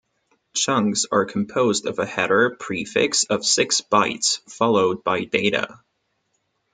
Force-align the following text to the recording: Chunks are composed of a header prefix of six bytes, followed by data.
Chunks 0.55 1.05
are 1.11 1.25
composed 1.25 1.85
of 1.85 1.99
a 1.99 2.07
header 2.07 2.55
prefix 2.59 3.25
of 3.25 3.45
six 3.45 3.81
bytes, 3.81 4.39
followed 4.49 5.03
by 5.03 5.25
data. 5.25 5.79